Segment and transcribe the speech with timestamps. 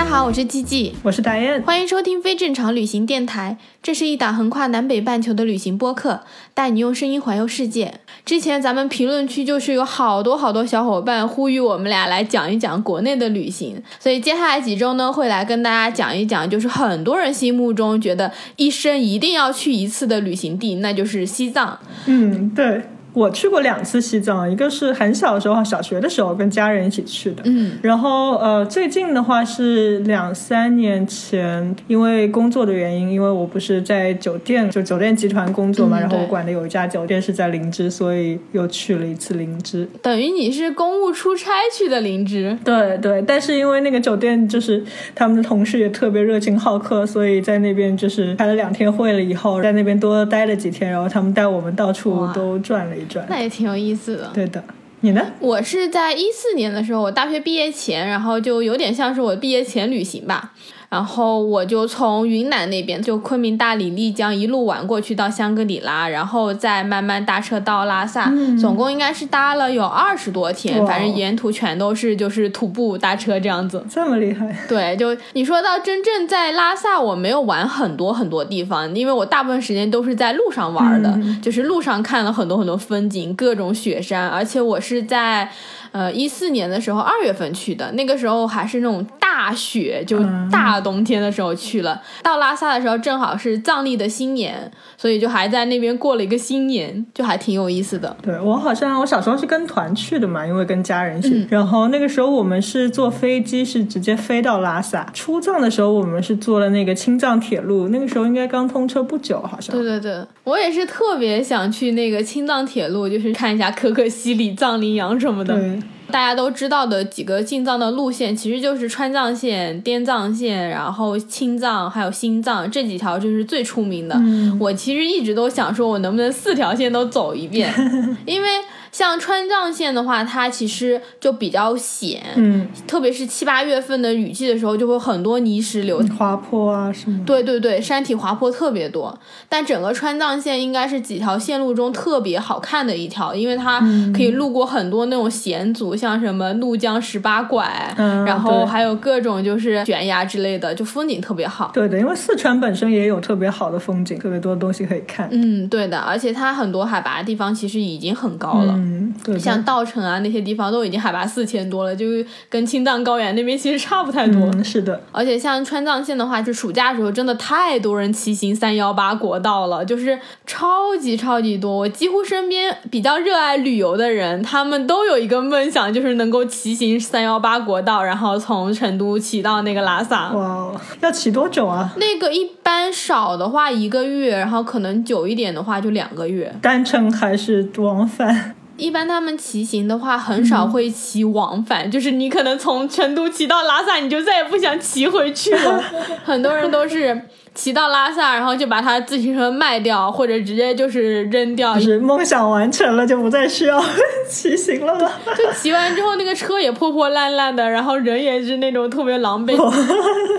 [0.00, 0.94] 家好，我是季季。
[1.02, 6.22] 我是达燕，欢迎收听非正常旅行电台，这是一档横跨南北半球的旅行播客，
[6.54, 8.00] 带你用声音环游世界。
[8.24, 21.78] 之前咱们评论区就是有好多好多小伙伴呼吁我们俩来讲一讲国内的旅行，所以接下来几周呢会来跟大家讲一讲，就是很多人心目中觉得一生一定要去一次的旅行地，那就是西藏。
[22.06, 39.88] 嗯，对我去过两次西藏，一个是很小的时候，小学的时候跟家人一起去的，嗯，然后呃，最近的话是两三年前，因为工作的原因，因为我不是在酒店就酒店集团工作嘛，嗯然后我管的有一家酒店是在林芝，所以又去了一次林芝。
[40.00, 42.56] 等于你是公务出差去的林芝。
[42.64, 44.82] 对对，但是因为那个酒店就是
[45.14, 53.26] 他们的同事也特别热情好客，所以在那边就是开了两天会了以后，在那边多待了几天，然后他们带我们到处都转了一转。
[53.28, 54.30] 那也挺有意思的。
[54.34, 54.62] 对的，
[55.00, 55.32] 你呢？
[55.40, 60.52] 我是在一四年的时候，我大学毕业前，然后就有点像是我毕业前旅行吧。
[60.90, 68.28] 然后我就从云南那边，就昆明、大理、丽江一路玩过去到香格里拉，然后再慢慢搭车到拉萨，
[68.60, 73.86] 总共应该是搭了有二十多天，反正沿途全都是就是徒步搭车这样子。
[73.88, 74.52] 这么厉害？
[74.68, 85.48] 对，就你说到真正在拉萨，我没有玩很多很多地方，因为我大部分时间都是在路上玩的，就是路上看了很多很多风景，各种雪山，而且我是在
[85.92, 90.18] 呃一四年的时候二月份去的，那个时候还是那种大雪，就
[90.50, 92.00] 大冬天的时候去了。
[92.22, 98.16] 到拉萨的时候正好是藏历的新年，所以就还在那边过了一个新年，就还挺有意思的。
[98.22, 101.30] 对我好像我小时候是跟团去的嘛，因为跟家人一起。
[101.30, 105.04] 嗯然后那个时候我们是坐飞机，是直接飞到拉萨。
[105.12, 109.74] 出藏的时候我们是坐了那个青藏铁路，那个时候应该刚通车不久，好像。
[109.74, 115.54] 对对对，我也是特别想去那个青藏铁路，就是看一下可可西里、藏羚羊什么的。
[115.54, 115.79] 对
[116.10, 124.20] 大家都知道的几个进藏的路线，其实就是川藏线、滇藏线，然后青藏还有新藏这几条就是最出名的。
[124.58, 127.72] 我其实一直都想说，我能不能四条线都走一遍，
[128.26, 128.48] 因为
[128.92, 136.00] 像川藏线的话，它其实就比较险，嗯，特别是七八月份的雨季的时候，就会很多泥石流。
[136.18, 137.24] 滑坡啊什么的。
[137.24, 139.16] 对对对，山体滑坡特别多，
[139.48, 143.80] 但整个川藏线应该是几条线路中特别好看的一条，因为它
[144.14, 151.70] 可以路过很多那种险阻，像什么怒江十八拐，嗯然后还有各种就是悬崖之类的，就风景特别好。
[151.72, 155.28] 对的，因为四川本身也有特别好的风景，特别多的东西可以看。
[155.30, 158.74] 嗯，对的，而且它很多海拔地方其实已经很高了。
[158.76, 158.79] 嗯，
[159.24, 159.40] 对的。
[159.40, 164.40] 像稻城啊那些地方都已经海拔四千多了，就是跟青藏高原那边其实差不太多。
[164.54, 171.76] 嗯，是的，而且像川藏线的话，就暑假的时候真的太多人骑行三幺八国道了，就是超级超级多。
[171.76, 180.32] 我几乎身边比较热爱旅游的人，他们都有一个梦想，就是能够骑行三幺八国道，然后从成都骑到那个拉萨。
[180.32, 181.92] 哇哦，要骑多久啊？
[181.96, 186.54] 那个一般少的话一个月，然后可能久一点的话就两个月。
[186.60, 188.54] 单程还是往返？
[188.80, 195.84] 一般他们骑行的话，很少会骑往返，就是你可能从成都骑到拉萨，你就再也不想骑回去了。
[196.24, 197.28] 很多人都是
[197.60, 201.74] 骑到拉萨，然后就把他自行车卖掉，或者直接就是扔掉。
[201.74, 203.78] 就是梦想完成了，就不再需要
[204.26, 205.12] 骑行了吧？
[205.36, 209.54] 就骑完之后，那个车也破破烂烂的，然后人也是那种特别狼狈。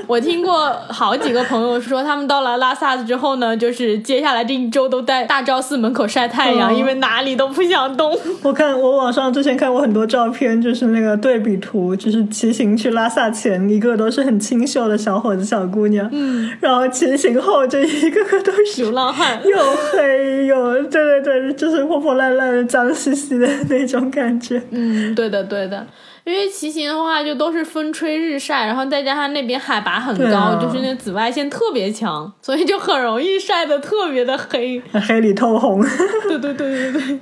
[0.07, 8.17] 我听过好几个朋友说，他们到了拉萨之后呢，就是接下来这一周都在大昭寺门口晒太阳，哦因为哪里都不想动。
[8.41, 19.39] 我看我网上之前看过很多照片，就是那个对比图，就是骑行去拉萨前，一个都是很清秀的小伙子、小姑娘，嗯，然后骑行后就一个个都是流浪汉。
[19.43, 19.57] 又
[19.91, 24.61] 黑又对对对，就是破破烂烂的、脏兮兮的那种感觉。
[24.71, 25.85] 嗯，对的，对的。
[26.23, 34.79] 因为骑行的话，就都是风吹日晒，然后再加上那边海拔很高，啊就是那紫外线特别强，所以就很容易晒得特别的黑。
[35.07, 35.81] 黑里透红，
[36.27, 37.19] 对对对对对。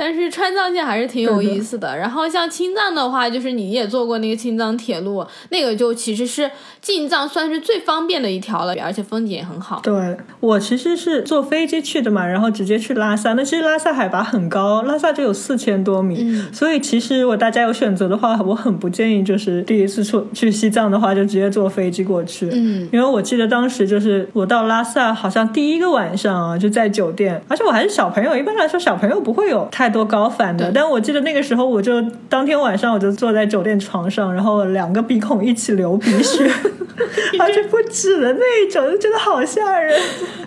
[0.00, 1.94] 但是川藏线还是挺有意思的。
[1.94, 6.50] 然后像青藏的话，就是你也坐过那个青藏铁路，那个就其实是
[6.80, 9.78] 进藏算是最方便的一条了，而且风景也很好。
[9.82, 13.34] 对我其实是坐飞机去的嘛，然后直接去拉萨。
[13.34, 22.48] 那其实拉萨海拔很高，拉萨就有四千多米，所以其实如果大家有选择的话，我很不建议就是第一次出去西藏的话就直接坐飞机过去。
[22.50, 30.70] 嗯，因为我记得当时就是我到拉萨，好像第一个晚上啊就在酒店，而且我还是小朋友，一般来说小朋友不会有太多高反的。
[30.72, 36.50] 但我记得那个时候我就当天晚上我就坐在酒店床上，然后两个鼻孔一起流鼻血，
[37.38, 39.92] 而且不止的那一种，就觉得好吓人。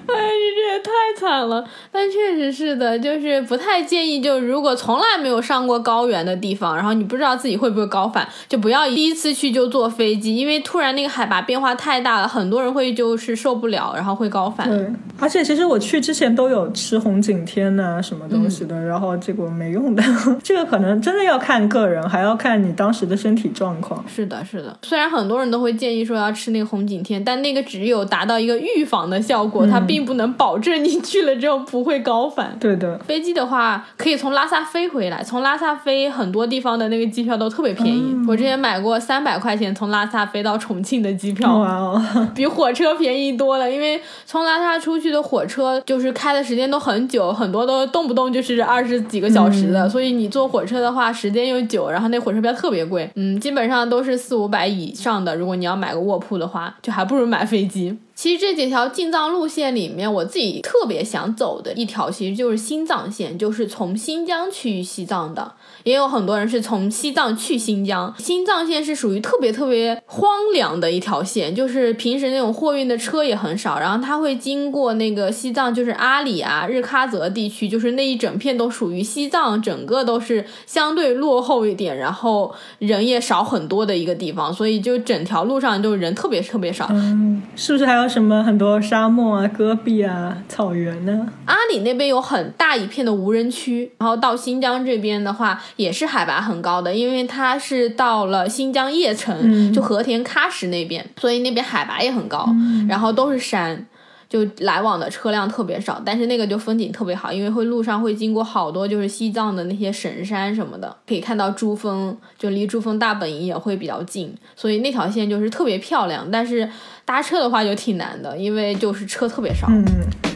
[0.05, 1.63] 哎，你这也太惨了。
[1.91, 14.69] 但确实是的，就是不太建议，就如果从来没有上过高原的地方，然后你不知道自己会不会高反，就不要第一次去就坐飞机，因为突然那个海拔变化太大了，很多人会就是受不了，然后会高反。
[14.69, 19.15] 对，而且其实我去之前都有吃红景天呐、什么东西的，然后
[19.49, 20.03] 没用的。
[20.43, 24.03] 这个可能真的要看个人，还要看你当时的身体状况。
[24.07, 24.77] 是的，是的。
[24.83, 32.55] 虽然很多人都会建议说要吃那个红景天，但那个只有达到一个预防的效果，它并不能保证你去了之后不会高反。
[32.59, 38.15] 对的，飞机的话，可以从拉萨飞回来，从拉萨飞很多地方的那个机票都特别便宜。
[38.27, 43.69] 我之前买过三百块钱从拉萨飞到重庆的机票，哇哦，比火车便宜多了。
[43.71, 55.35] 因为从拉萨出去的火车就是开的时间都很久，很多都动不动就是二十几个小时的，所以你坐火车的话时间又久，然后那火车票特别贵，嗯，基本上都是四五百以上的。
[55.35, 57.95] 如果你要买个卧铺的话，就还不如买飞机。
[58.15, 65.53] 其实这几条进藏路线里面，我自己特别想走的一条，其实就是新藏线，就是从新疆去西藏的。
[65.83, 86.87] 也有很多人是从西藏去新疆，新藏线是属于特别特别荒凉的一条线，就是平时那种货运的车也很少，然后它会经过那个西藏，就是阿里啊、日喀则地区，就是那一整片都属于西藏，整个都是相对落后一点，然后人也少很多的一个地方，所以就整条路上就人特别特别少。
[86.91, 91.27] 嗯，是不是还有什么很多沙漠啊、戈壁啊、草原呢？
[91.45, 102.47] 阿里那边有很大一片的无人区，然后到新疆这边的话也是海拔很高的，因为它是到了新疆叶城，就和田喀什那边，所以那边海拔也很高，
[102.87, 103.85] 然后都是山。
[104.29, 116.27] 就来往的车辆特别少，但是那个就风景特别好，因为会路上会经过好多就是西藏的那些神山什么的，可以看到珠峰，就离珠峰大本营也会比较近，所以那条线就是特别漂亮。
[116.31, 116.67] 但是
[117.05, 119.67] 搭车的话就挺难的，因为就是车特别少。
[119.69, 119.85] 嗯，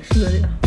[0.03, 0.66] 是的。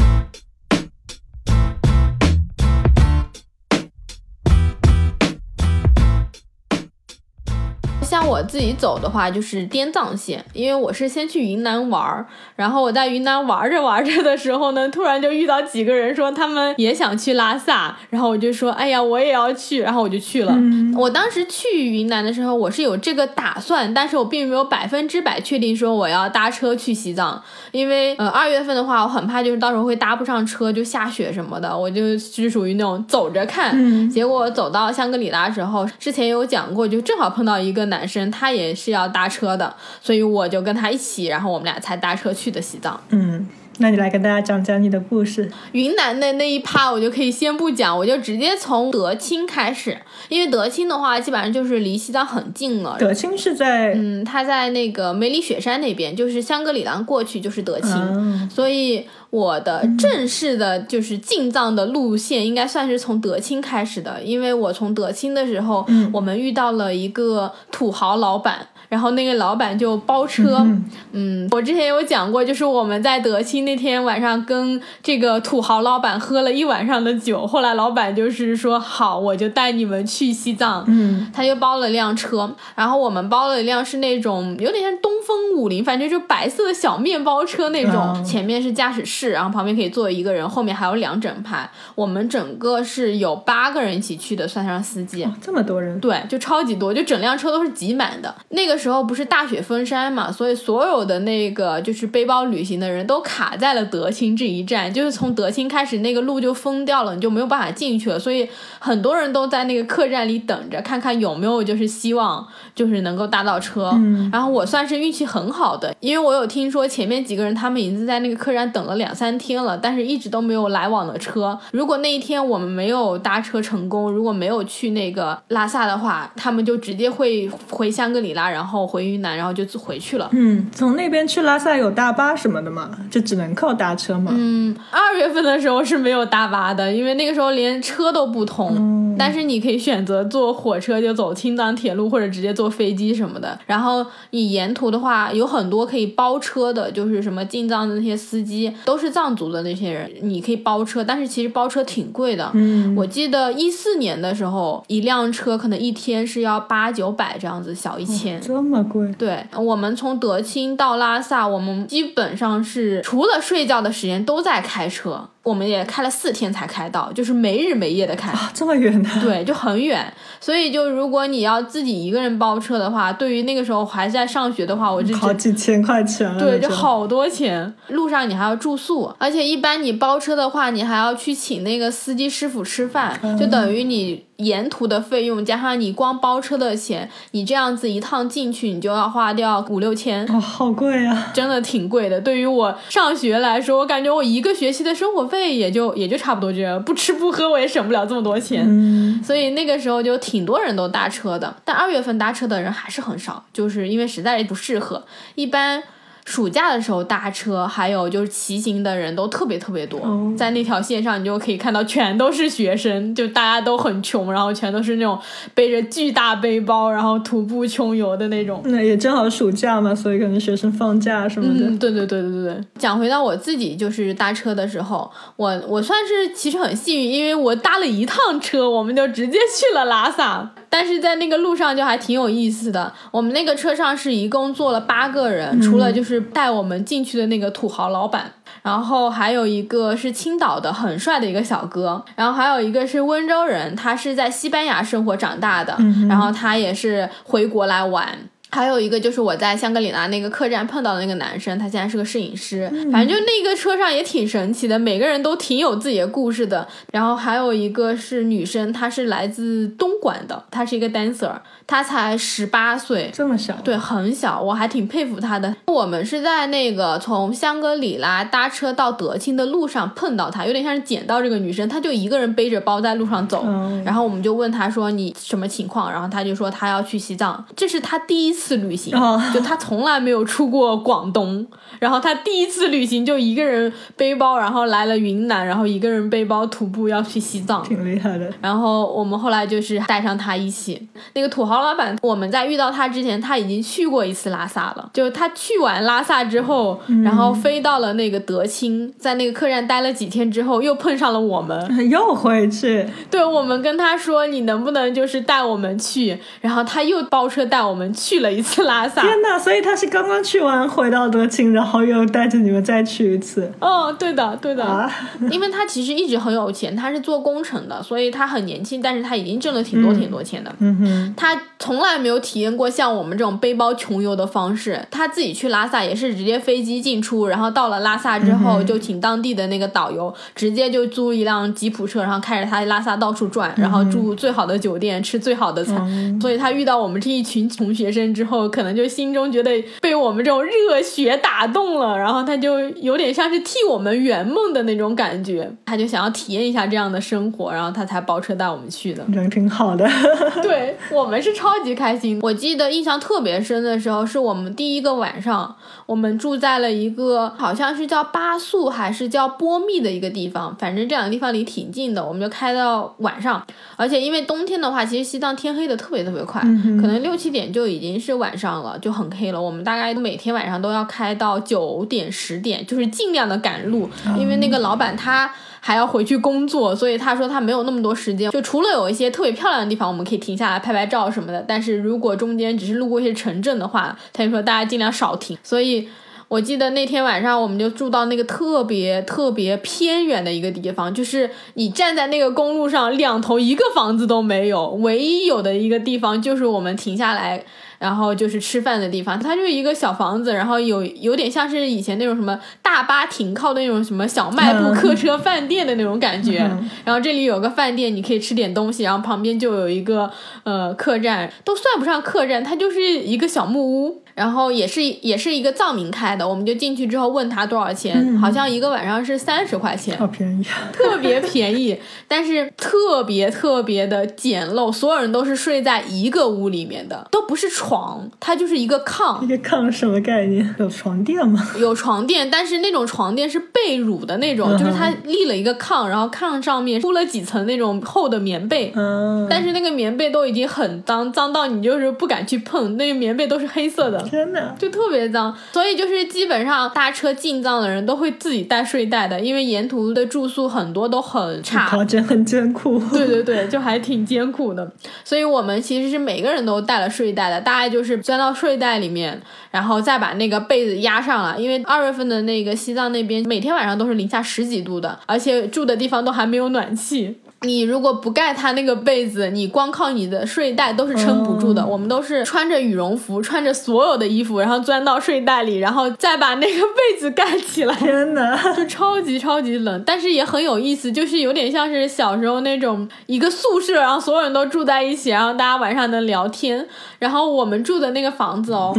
[8.21, 20.55] 像我自己走的话，就是滇藏线，因为我是先去云南玩儿，然后我在云南玩着玩着的时候呢，突然就遇到几个人说他们也想去拉萨，然后我就说，哎呀，我也要去，然后我就去了。
[20.99, 34.11] 我当时去云南的时候，我是有这个打算，但是我并没有百分之百确定说我要搭车去西藏，因为呃二月份的话，我很怕就是到时候会搭不上车，就下雪什么的，我就是属于那种走着看。
[34.11, 43.01] 结果走到香格里拉之后，之前有讲过，就正好碰到一个男生，他也是要搭车的，所以我就跟他一起，然后我们俩才搭车去的西藏。
[43.11, 43.47] 嗯，
[43.79, 45.51] 那你来跟大家讲讲你的故事。
[45.73, 49.97] 云南的那一趴我就可以先不讲，我就直接从德清开始，
[50.29, 52.97] 因为德清的话基本上就是离西藏很近了。
[52.99, 68.67] 德清是在嗯，他在那个梅里雪山那边，就是香格里拉过去就是德清，嗯所以我的正式的就是进藏的路线应该算是从德清开始的，因为我从德清的时候，我们遇到了一个土豪老板。
[68.89, 70.67] 然后那个老板就包车，
[71.13, 95.29] 嗯，我之前有讲过，就是我们在德清那天晚上跟这个土豪老板喝了一晚上的酒，后来老板就是说好，我就带你们去西藏，嗯，他就包了辆车，然后我们包了一辆是那种有点像东风五菱，反正就白色的小面包车那种，哦前面是驾驶室，然后旁边可以坐一个人，后面还有两整排，我们整个是有八个人一起去的，算上司机。
[95.43, 98.35] 这么多人，对，就超级多，就整辆车都是挤满的。
[98.49, 108.19] 那个时候不是大雪封山嘛，所以所有的那个就是背包旅行的人都卡在了德清这一站，就是从德清开始那个路就封掉了，你就没有办法进去了。
[108.19, 108.49] 所以
[108.79, 113.91] 很多人都在那个客栈里等着，看看有没有就是希望就是能够搭到车。
[114.33, 121.59] 然后我算是运气很好的，因为我有听说前面几个人他们已经在那个客栈等了两两三天了，但是一直都没有来往的车。
[121.73, 130.29] 如果那一天我们没有搭车成功，如果没有去那个拉萨的话，他们就直接会回香格里拉，然后回云南，然后就回去了。
[130.31, 134.31] 嗯，从那边去拉萨有大巴什么的吗，就只能靠搭车吗。
[134.33, 139.17] 嗯，二月份的时候是没有大巴的，因为那个时候连车都不通。
[139.19, 143.59] 但是你可以选择坐火车就走青藏铁路，或者直接坐飞机什么的。
[143.67, 151.03] 然后你沿途的话，有很多可以包车的，就是什么进藏的那些司机都是藏族的那些人，你可以包车。
[151.03, 152.51] 但是其实包车挺贵的。
[152.55, 158.39] 嗯，我记得一四年的时候，一辆车可能一天是要八九百这样子，小一千。
[158.41, 159.11] 这么贵。
[159.19, 165.29] 对我们从德清到拉萨，我们基本上是除了睡觉的时间都在开车。
[165.43, 168.31] 我们也开了四天才开到，就是没日没夜的开。
[168.33, 169.09] 啊，这么远的。
[169.23, 170.13] 对，就很远。
[170.41, 176.39] 所以就如果你要自己一个人包车的话，对于那个时候还在上学的话，我就好几千块钱了。
[176.39, 176.69] 对，就。
[176.69, 177.75] 好多钱。
[177.89, 190.27] 路上你还要住宿，而且一般你包车的话，你还要去请那个司机师傅吃饭，就等于你沿途的费用加上你光包车的钱，你这样子一趟进去，你就要花掉五六千。
[190.27, 191.31] 哦，好贵啊！
[191.33, 198.65] 真的挺贵的，对于我上学来说，我感觉我一个学期的生活费也就也就差不多这样，不吃不喝我也省不了这么多钱。
[198.67, 205.05] 嗯，所以那个时候就挺多人都搭车的，但二月份搭车的人还是很少，就是因为实在不适合。
[205.35, 205.83] 一般
[206.25, 215.19] 暑假的时候搭车，还有就是骑行的人都特别特别多，哦在那条线上你就可以看到全都是学生，就大家都很穷，然后全都是那种
[215.55, 218.61] 背着巨大背包，然后徒步穷游的那种。
[218.65, 221.67] 那也正好暑假嘛，所以可能学生放假什么的。
[221.67, 222.65] 嗯，对对对对对对。
[222.79, 230.51] 讲回到我自己，就是搭车的时候，我我算是其实很幸运，因为我搭了一趟车，我们就直接去了拉萨。
[230.71, 232.91] 但是在那个路上就还挺有意思的。
[233.11, 238.33] 我们那个车上是一共坐了八个人，除了就是带我们进去的那个土豪老板。
[238.63, 245.77] 然后还有一个是青岛的很帅的一个小哥，然后还有一个是温州人，他是在西班牙生活长大的，
[246.09, 248.19] 然后他也是回国来玩。
[248.51, 252.69] 还有一个就是我在香格里拉那个客栈碰到的那个男生，他现在是个摄影师。
[252.93, 256.67] 反正就那个车上也挺神奇的，每个人都挺有自己的故事的。
[256.93, 261.33] 然后还有一个是女生，她是来自东莞的，她是一个 dancer，
[261.67, 263.55] 她才十八岁，这么小。
[263.63, 265.55] 对，很小，我还挺佩服她的。
[265.67, 273.45] 我们是在那个从香格里拉搭车到德清的路上碰到她，有点像是捡到这个女生，她就一个人背着包在路上走。
[273.47, 281.47] 嗯然后我们就问她说你什么情况，然后她就说她要去西藏，这是她第一次旅行，哦就他从来没有出过广东，
[281.79, 287.63] 然后他第一次旅行就一个人背包，然后来了云南，然后一个人背包徒步要去西藏。
[287.63, 288.31] 挺厉害的。
[288.41, 290.89] 然后我们后来就是带上他一起。
[291.15, 294.91] 那个土豪老板，我们在遇到他之前，他已经去过一次拉萨了。
[294.93, 301.61] 就他去完拉萨之后，然后飞到了那个德清，在那个客栈待了几天之后，又碰上了我们。
[301.91, 306.19] 又回去，对我们跟他说，你能不能就是带我们去？
[306.41, 309.03] 然后他又包车带我们去了一次拉萨。
[309.03, 309.39] 天哪！
[309.39, 314.65] 所以他是刚刚去完回到德清，然后又带着你们再去一次哦，对的，对的。
[314.65, 314.91] 啊？
[315.31, 320.55] 因为他其实一直很有钱，他是做工程的，所以他很年轻，但是他已经挣了挺多挺多钱的。
[320.59, 324.87] 嗯哼，他从来没有体验过像我们这种背包穷游的方式。
[324.91, 336.21] 他自己去拉萨也是直接飞机进出，然后到了拉萨之后就请当地的那个导游，直接就租一辆吉普车，然后开着他拉萨到处转，然后住最好的酒店，吃最好的餐。
[336.21, 349.05] 所以他遇到我们这一群穷学生之后，可能就心中觉得被我们这种热血打动了，然后他就有点像是替我们圆梦的那种感觉，他就想要体验一下这样的生活，然后他才包车带我们去的。
[349.13, 349.89] 人挺好的。
[350.43, 352.19] 对我们是超级开心。
[352.23, 363.45] 我记得印象特别深的时候，是我们第一个晚上，我们住在了一个好像是叫巴素还是叫波密的一个地方，反正这两个地方离挺近的，我们就开到晚上。
[363.77, 369.41] 而且因为冬天的话，其实西藏天黑的特别特别快，可能六七点就已经是晚上了，就很黑了。
[369.41, 373.89] 我们大概每天晚上都要开到九点十点，就是尽量的赶路，
[374.19, 375.31] 因为那个老板他。
[375.63, 378.31] 还要回去工作，所以他说他没有那么多时间。
[378.31, 385.37] 就除了有一些特别漂亮的地方，我们可以停下来拍拍照什么的，但是如果中间只是路过一些城镇的话，他就说大家尽量少停。
[385.43, 385.87] 所以
[386.29, 397.45] 我记得那天晚上我们就住到那个特别特别偏远的一个地方，就是你站在那个公路上，两头一个房子都没有，唯一有的一个地方就是我们停下来。
[397.81, 406.49] 然后就是吃饭的地方，它就是一个小房子，然后有有点像是以前那种什么大巴停靠的那种什么小卖部客车饭店的那种感觉。
[406.85, 410.11] 然后这里有个饭店，你可以吃点东西，然后旁边就有一个
[410.45, 414.03] 呃客栈，都算不上客栈，它就是一个小木屋。
[414.13, 420.69] 然后也是也是一个藏民开的，我们就进去之后问他多少钱，好像一个晚上是三十块钱，好便宜啊！
[420.71, 427.70] 特别便宜，但是特别特别的简陋，所有人都是睡在一个屋里面的，都不是床，
[428.19, 430.55] 它就是一个炕一，个炕什么概念？
[430.59, 431.41] 有床垫吗？
[431.59, 438.73] 有床垫，但是那种床垫是被褥的那种，嗯就是它立了一个炕，然后炕上面铺了几层那种厚的棉被。
[438.75, 444.55] 嗯，但是那个棉被都已经很脏，脏到你就是不敢去碰，那个棉被都是黑色的，天哪！
[444.59, 445.37] 就特别脏。
[445.53, 452.79] 所以就是基本上搭车进藏的人都会自己带睡袋的，因为沿途的住宿很多都很差，条件很艰苦。
[452.93, 454.71] 对对对，就还挺艰苦的。
[455.05, 461.39] 所以我们其实是每个人都带了睡袋的，大就是钻到睡袋里面，然后再把那个被子压上了。
[461.39, 467.17] 因为二月份的那个西藏那边每天晚上都是零下十几度的，而且住的地方都还没有暖气。
[467.43, 471.63] 你如果不盖它那个被子，你光靠你的睡袋都是撑不住的。
[471.63, 477.75] 哦我们都是穿着羽绒服，穿着所有的衣服，然后钻到睡袋里，然后再把那个被子盖起来。
[477.77, 478.37] 天哪！
[478.53, 486.67] 就超级超级冷，但是也很有意思，就是有点像是小时候那种一个宿舍，然后所有人都住在一起，然后大家晚上能聊天。
[486.99, 488.75] 然后我们住的那个房子哦，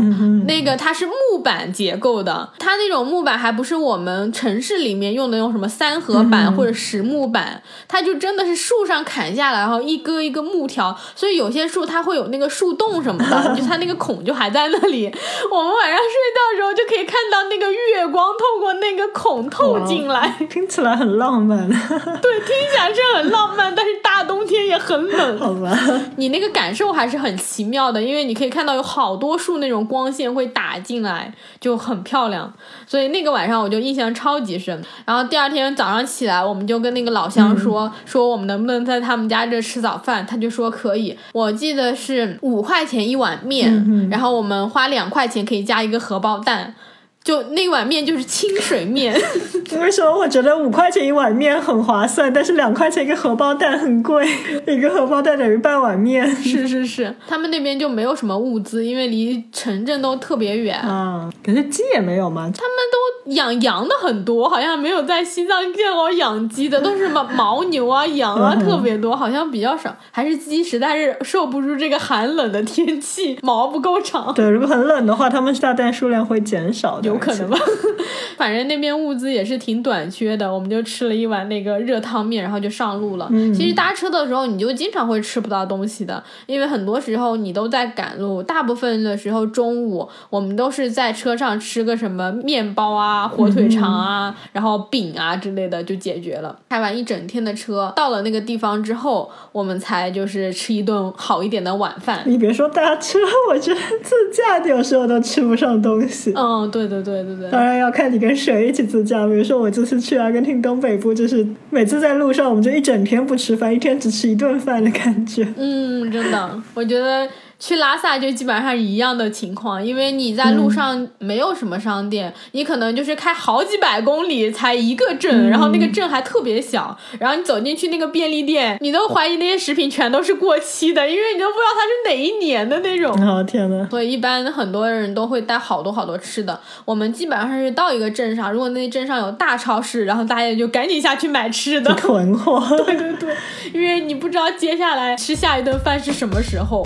[0.45, 15.05] 那个它是木板结构的，它那种木板还不是我们城市里面用的那种什么三合板或者实木板，它就真的是树上砍下来，然后一割一个木条，所以有些树它会有那个树洞什么的，就它那个孔就还在那里。
[15.51, 16.05] 我们晚上睡
[16.35, 20.35] 觉的时候就可以看到那个月光透过那个孔透进来。
[20.49, 25.39] 听起来很浪漫， 对，听起来是很浪漫，但是大冬天也很冷。
[25.39, 25.77] 好吧？
[26.17, 32.51] 你那个感受还是很奇妙的，因为你可以看到有好多树那种光线会打进来，就很漂亮。
[32.85, 34.83] 所以那个晚上我就印象超级深。
[35.05, 41.17] 然后第二天早上起来，我们就跟那个老乡说、说我们能不能在他们家这吃早饭，他就说可以。
[41.31, 46.73] 我记得是五块钱一碗面，然后我们花两块钱可以加一个荷包蛋。
[47.23, 49.13] 就那碗面就是清水面，
[49.79, 54.27] 为什么我觉得五块钱一碗面很划算，但是两块钱一个荷包蛋很贵？
[54.65, 56.27] 一个荷包蛋等于半碗面。
[56.35, 60.79] 是是是，他们那边就没有什么物资，因为离城镇都特别远。
[60.81, 62.49] 啊，可是鸡也没有吗？
[62.57, 69.95] 他们都养羊的很多，好像没有在西藏见过养鸡的， 都是什么牦牛啊、羊啊嗯特别多，好像比较少。
[70.09, 74.33] 还是鸡实在是受不住这个寒冷的天气，毛不够长。
[74.33, 77.10] 对，如果很冷的话，他们下蛋数量会减少的。
[77.11, 77.57] 有可能吧，
[78.37, 83.29] 反正那边物资也是挺短缺的，我们就吃了一碗那个热汤面，然后就上路了。
[83.53, 96.57] 其实搭车的时候，你就经常会吃不到东西的，因为很多时候你都在赶路，大部分的时候中午我们都是在车上吃个什么面包啊、火腿肠啊，然后饼啊之类的就解决了。
[96.69, 102.23] 开完一整天的车，到了那个地方之后，我们才就是吃一顿好一点的晚饭。
[102.25, 103.19] 你别说搭车，
[103.49, 106.33] 我觉得自驾有时候都吃不上东西。
[106.35, 107.49] 嗯，对对对对对。
[107.51, 109.25] 当然要看你跟谁一起自驾。
[109.25, 115.47] 比如说我这次去阿根廷东北部，就是每次在路上我们就一整天不吃饭，一天只吃一顿饭的感觉。
[115.57, 117.27] 嗯，真的，我觉得
[117.61, 133.11] 去拉萨就基本上一样的情况，因为你在路上没有什么商店，你可能就是开好几百公里才一个镇，然后那个镇还特别小，然后你走进去那个便利店，你都怀疑那些食品全都是过期的，因为你都不知道它是哪一年的那种。
[133.23, 136.59] 哦天呐，所以一般很多人都会带好多好多吃的。
[136.83, 141.93] 我们基本上是到一个镇上，如果那镇上有大超市，然后大家就赶紧下去买吃的。
[141.93, 142.59] 囤货。
[142.83, 143.35] 对对对，
[143.71, 146.83] 因为你不知道接下来吃下一顿饭是什么时候。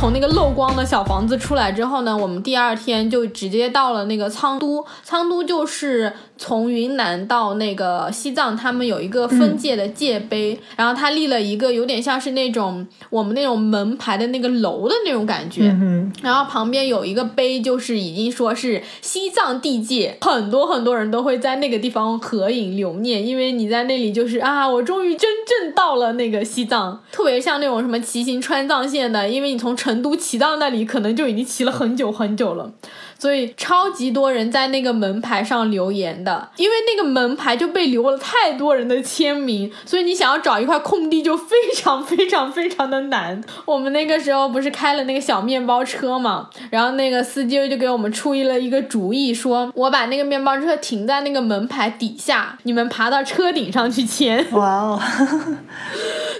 [0.00, 4.82] 从那个漏光的小房子出来之后呢，我们第二天就直接到了那个昌都。
[5.04, 15.68] 昌都就是从云南到那个西藏，他们有一个分界的界碑，然后他立了一个有点像是那种我们那种门牌的那个楼的那种感觉。
[15.68, 32.72] 嗯然后旁边有一个碑，就是已经说是西藏地界，很多很多人都会在那个地方合影留念，因为你在那里就是啊，我终于真正到了那个西藏，特别像那种什么骑行川藏线的，因为你从成成都骑到那里，可能就已经骑了很久很久了。
[33.20, 43.38] 所以超级多人在那个门牌上留言的，因为那个门牌就被留了太多人的签名，所以你想要找一块空地就非常非常非常的难。
[43.66, 54.44] 我们那个时候不是开了那个小面包车嘛，然后那个司机就给我们出了一个主意，说我把那个面包车停在那个门牌底下，你们爬到车顶上去签。
[54.52, 55.00] 哇哦，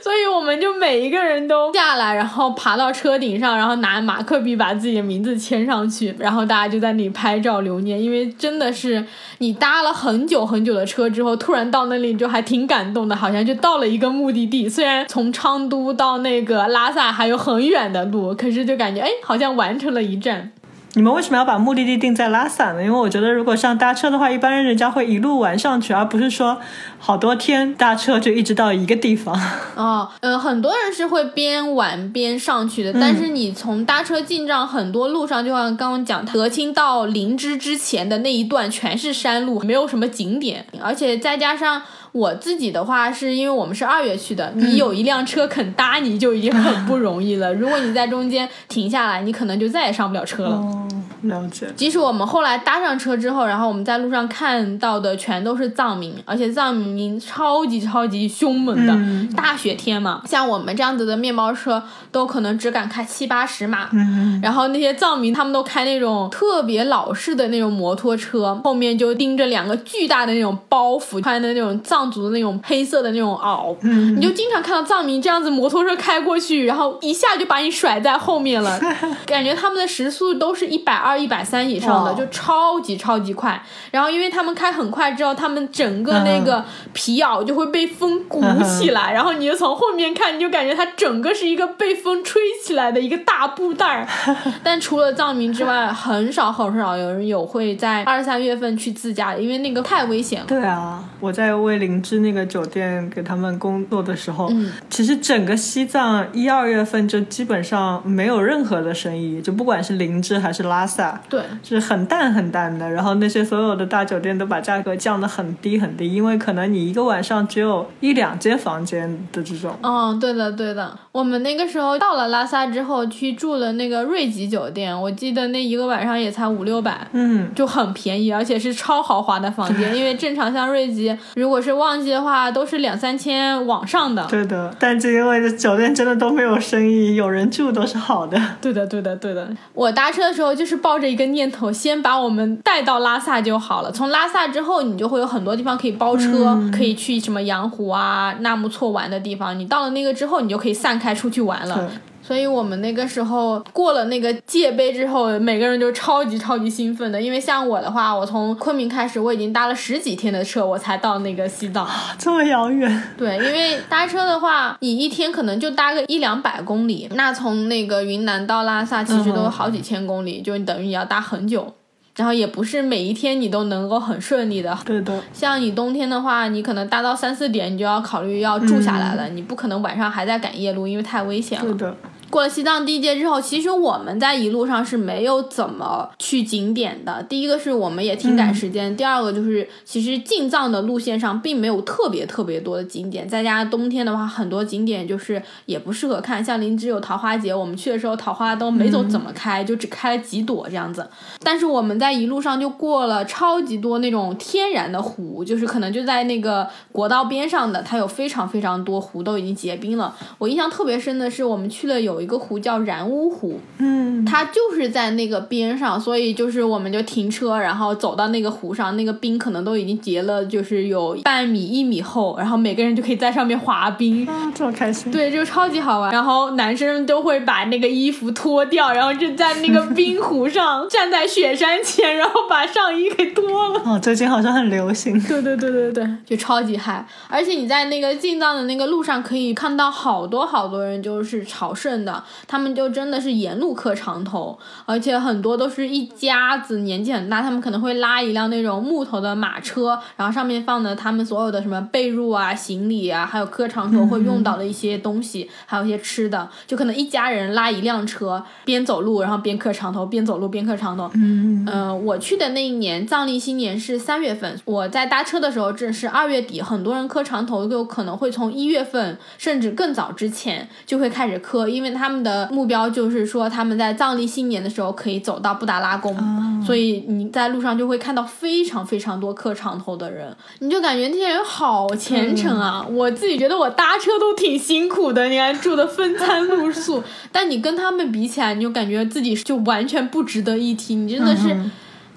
[0.02, 8.00] 所以我们就每一个人都下来，然后爬到车顶上，然后拿马克笔把自己的名字签上去，然后大家就在那里拍照留念。
[8.00, 9.04] 因为真的是
[9.38, 14.68] 你搭了很久很久的车之后，突然到那里就还挺感动的，好像就到了一个目的地。
[14.68, 20.52] 虽然从昌都到那个拉萨还有很远的路，可是就感觉哎，好像完成了一站。
[20.94, 22.82] 你们为什么要把目的地定在拉萨呢？
[22.82, 26.60] 因为我觉得，如果像搭车的话，一般人人家会一路玩上去，而不是说
[26.98, 29.40] 好多天搭车就一直到一个地方。
[29.76, 41.82] 哦，呃，很多人是会边玩边上去的，但是你从搭车进藏，很多路上就像刚刚讲，德清到林芝之前的那一段全是山路，没有什么景点，而且再加上。
[42.12, 47.54] 我自己的话，是因为我们是二月去的，你有一辆车肯搭，你就已经很不容易了。
[47.54, 50.56] 如果你在中间停下来，你可能就再也上不了车了。
[50.56, 50.88] 哦，
[51.22, 51.66] 了解。
[51.76, 58.92] 即使我们后来搭上车之后，然后我们在路上看到的全都是藏民，而且藏民超级超级凶猛的。
[58.92, 59.28] 嗯。
[59.36, 74.16] 大雪天嘛，像我们这样子的面包车都可能只敢开七八十码，嗯，然后那些藏民他们都开那种特别老式的那种摩托车，后面就盯着两个巨大的那种包袱，穿的那种藏族的那种黑色的那种袄，嗯。
[74.16, 78.78] 你就经常看到藏民这样子摩托车开过去，然后一下就把你甩在后面了，
[79.26, 83.60] 感觉他们的时速都是一百二、一百三以上的，就超级超级快。
[83.90, 94.06] 然后因为他们开很快之后，他们整个那个皮袄就会被风鼓起来， 然后你就从后面看，你就感觉它整个是一个被风吹起来的一个大布袋儿。
[94.62, 100.46] 但除了藏民之外，很少很少有人有会在二三月份去自驾的，因为那个太危险了。
[100.46, 112.90] 对啊，我在为林芝那个酒店给他们工作的时候，嗯其实整个西藏一二月份就基本上没有任何的生意，就不管是林芝还是拉萨，对，是很淡很淡的。
[112.90, 119.76] 然后那些所有的大酒店都把价格降得很低很低，因为可能你一个晚上只有一两间房间的这种。
[119.82, 120.96] 嗯，对的，对的。
[121.12, 127.06] 我们那个时候到了拉萨之后，去住了那个瑞吉酒店，我记得那一个晚上也才五六百。
[127.12, 134.26] 嗯，就很便宜，而且是超豪华的房间， 因为正常像瑞吉，如果是旺季的话，都是两三千往上的。
[134.28, 134.74] 对的。
[134.78, 138.40] 但就因为这酒店真的都没有生意，有人住都是好的。
[138.60, 139.48] 对的，对的，对的。
[139.74, 143.92] 我搭车的时候就是抱着一个念头，先把我们带到拉萨就好了。
[143.92, 149.56] 从拉萨之后，你就会有很多地方可以包车，可以去什么羊湖啊、纳木错玩的地方。
[149.56, 151.88] 你到了那个之后，你就可以散开出去玩了。
[152.30, 152.40] 对。
[152.40, 157.20] 所以我们那个时候过了那个界碑之后，每个人就超级超级兴奋的。
[157.20, 161.86] 因为像我的话，我从昆明开始，我已经搭了十几天的车，我才到那个西藏。
[162.16, 171.74] 这么遥远，对，因为搭车的话，你一天可能就搭个一两百公里，那从那个云南到拉萨其实都好几千公里，就等于你要搭很久。
[172.16, 181.64] 然后也不是每一天你都能够很顺利的，对的，像你冬天的话，你可能搭到三四点，你就要考虑要住下来了，你不可能晚上还在赶夜路，因为太危险了。
[181.64, 181.96] 对的。
[182.30, 187.20] 过了西藏第一阶之后，其实我们在一路上是没有怎么去景点的。
[187.24, 196.44] 第一个是我们也挺赶时间，第二个就是其实进藏的路线上并没有特别特别多的景点，再加上冬天的话，很多景点就是也不适合看。
[196.44, 201.08] 像林芝有桃花节，我们去的时候桃花都没走怎么开，就只开了几朵这样子。
[201.42, 210.14] 但是我们在一路上就过了超级多那种天然的湖，就是可能就在那个国道边上的，它有非常非常多湖都已经结冰了。
[210.38, 224.26] 我印象特别深的是，我们去了有一个湖叫然乌湖，嗯，它就是在那个边上，所以就是我们就停车，然后走到那个湖上，那个冰可能都已经结了，就是有半米一米厚，然后每个人就可以在上面滑冰。
[224.26, 225.10] 啊，这么开心。
[225.10, 226.12] 对，就超级好玩。
[226.12, 233.80] 然后男生都会把那个衣服脱掉，然后就在那个冰湖上站在雪山前，然后把上衣给脱了。
[233.86, 235.20] 哦，最近好像很流行。
[235.22, 237.06] 对对对对对，就超级嗨！
[237.28, 242.09] 而且你在那个进藏的那个路上，可以看到好多好多人就是朝圣的，
[242.46, 261.10] 他们就真的是沿路磕长头，而且很多都是一家子，年纪很大，他们可能会拉一辆那种木头的马车，然后上面放的他们所有的什么被褥啊、行李啊，还有磕长头会用到的一些东西，还有一些吃的，就可能一家人拉一辆车，边走路然后边磕长头，边走路边磕长头。
[261.14, 276.16] 嗯，呃，我去的那一年藏历新年是三月份，我在搭车的时候正是二月底，很多人磕长头就可能会从一月份甚至更早之前就会开始磕，因为他们的目标就是说他们在藏历新年的时候可以走到布达拉宫，
[276.64, 282.86] 所以你在路上就会看到非常非常多磕长头的人，你就感觉那些人好虔诚啊！
[282.90, 291.56] 我自己觉得我搭车都挺辛苦的，你还住的分餐露宿，但你跟他们比起来，你就感觉自己就完全不值得一提，你真的是。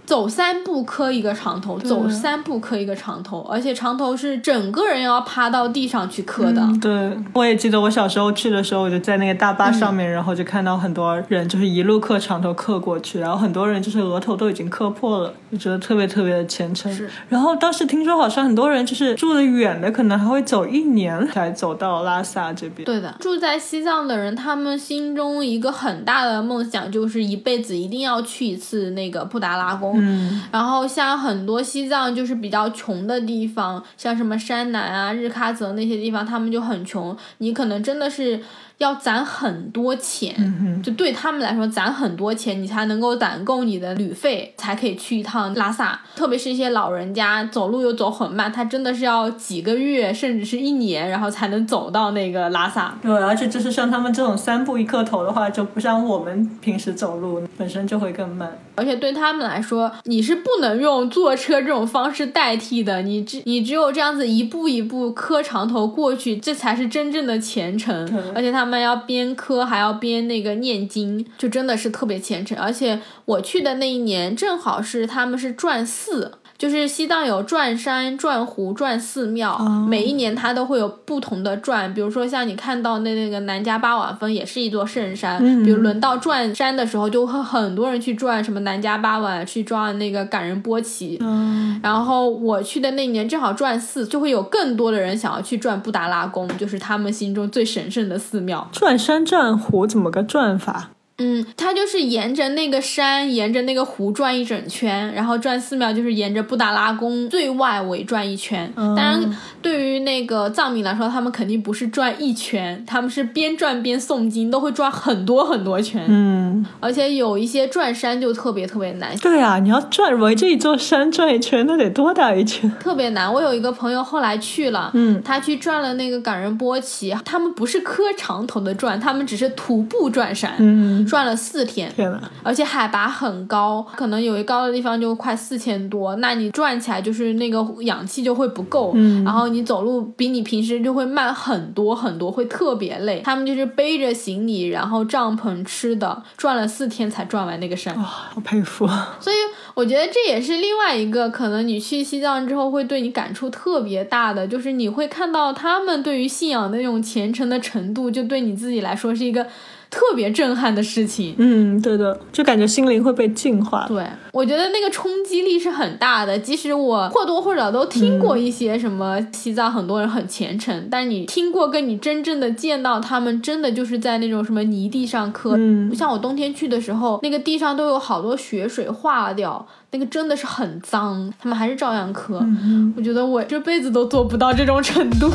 [0.06, 6.62] 走三步磕一个长头，走三步磕一个长头，而且长头是整个人要趴到地上去磕的。
[6.62, 16.94] 嗯对，我也记得我小时候去的时候，我就在那个大巴上面，然后就看到很多人就是一路磕长头磕过去，然后很多人就是额头都已经磕破了，就觉得特别特别的虔诚。
[16.94, 22.86] 是然后当时听说好像很多人就是住的远的，可能还会走一年才走到拉萨这边。
[22.86, 29.93] 对的，住在西藏的人，他们心中一个很大的梦想就是一辈子一定要去一次那个布达拉宫。
[29.94, 38.42] 嗯，然后像很多西藏就是比较穷的地方，像什么山南啊、日喀则那些地方，他们就很穷，你可能真的是
[38.78, 46.00] 要攒很多钱，就对他们来说攒很多钱，你才能够攒够你的旅费，才可以去一趟拉萨。
[46.16, 52.98] 特别是一些老人家走路又走很慢，他真的是要几个月甚至是一年，然后才能走到那个拉萨。
[53.02, 58.58] 对，而且就是像他们这种三步一磕头的话，就不像我们平时走路本身就会更慢。
[58.76, 67.94] 而且对他们来说，你是不能用坐车这种方式代替的，你只你只有这样子一步一步磕长头过去，这才是真正的虔诚。
[68.34, 72.58] 而且他他们要边磕还要边那个念经，就真的是特别虔诚。
[72.58, 76.40] 而且我去的那一年正好是他们是转寺。
[76.64, 81.94] 就是西藏有转山、转湖、转寺庙，每一年它都会有不同的转。
[81.94, 85.40] 比如说像你看到的那个南迦巴瓦峰，也是一座圣山。
[85.66, 91.18] 比如轮到转山的时候，就会很多人去转什么南迦巴瓦，去转那个感人波齐。
[91.20, 98.66] 嗯，然后我去的那年正好转寺，就会有更多的人想要去转布达拉宫，就是他们心中最神圣的寺庙。
[98.72, 100.92] 转山转湖怎么个转法？
[101.18, 108.72] 嗯，它就是沿着那个山，沿着那个湖转一整圈，然后转寺庙就是沿着布达拉宫最外围转一圈。
[108.76, 116.04] 当然，对于那个藏民来说，他们肯定不是转一圈，他们是边转边诵经，都会转很多很多圈。
[116.08, 122.70] 嗯，而且有一些转山就特别特别难，对啊，你要转围着一座山转一圈，那得多大一圈？
[122.80, 123.32] 特别难。
[123.32, 131.92] 我有一个朋友后来去了，嗯他去转了那个冈仁波齐，他们不是磕长头的转，他们只是徒步转山，嗯，转了四天。
[131.96, 143.22] 天呐，而且海拔很高，可能有一高的地方就快四千多，那你转起来就是那个氧气就会不够，嗯然后你走路比你平时就会慢很多很多，会特别累。
[143.24, 147.96] 他们就是背着行李，然后帐篷吃的，转了四天才转完那个山。
[147.98, 148.88] 哇，好佩服。
[149.20, 149.36] 所以
[149.74, 159.46] 我觉得这也是另外一个可能你去西藏之后会对你感触特别大的，就是你会看到他们对于信仰的那种虔诚的程度，就对你自己来说是一个
[159.94, 161.36] 特别震撼的事情。
[161.38, 163.86] 嗯，对的，就感觉心灵会被净化。
[163.88, 166.40] 对，我觉得那个冲击力是很大的。
[166.40, 175.54] 即使我或多或少都听过一些什么西藏很多人很虔诚，但你听过跟你真正的见到他们，真的就是在那种什么泥地上磕。
[175.56, 182.40] 嗯像我冬天去的时候，那个地上都有好多雪水化掉，那个真的是很脏，他们还是照样磕。
[182.42, 185.30] 嗯我觉得我这辈子都做不到这种程度。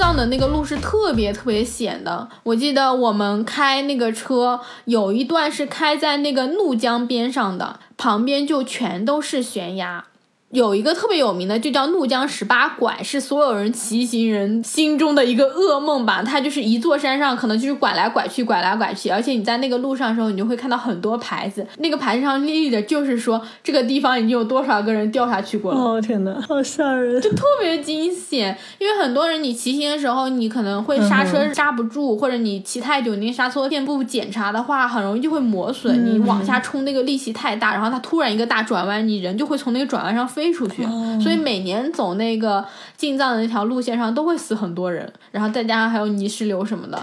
[0.00, 10.06] 藏的那个路是特别特别险的，我记得我们开那个车有一段是开在那个怒江边上的，旁边就全都是悬崖。
[10.52, 16.24] 有一个特别有名的，就叫怒江十八拐，是所有人骑行人心中的一个噩梦吧。
[16.24, 25.80] 它就是一座山上，可能就是拐来拐去，拐来拐去，而且你在那个路上的时候，你就会看到很多牌子，那个牌子上立的就是说这个地方已经有多少个人掉下去过了。
[25.80, 27.22] 哦天哪，好吓人！
[27.22, 36.12] 就特别惊险，因为很多人你骑行的时候，你可能会刹车刹不住，或者你骑太久，你那个刹车片不检查的话，很容易就会磨损。
[36.12, 40.82] 你往下冲那个力气太大，然后它突然一个大转弯，你人就会从那个转弯上飞出去。
[41.20, 42.64] 所以每年走那个
[43.00, 47.02] 进藏的那条路线上都会死很多人，然后再加上还有泥石流什么的。